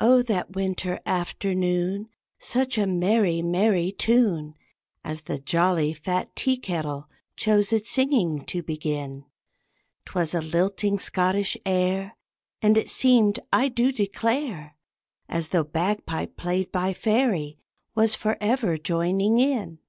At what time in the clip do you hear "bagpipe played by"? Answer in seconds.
15.64-16.94